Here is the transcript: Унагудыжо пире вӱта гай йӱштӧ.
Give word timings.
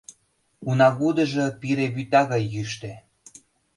Унагудыжо 0.67 1.45
пире 1.59 1.87
вӱта 1.95 2.21
гай 2.31 2.43
йӱштӧ. 2.53 2.91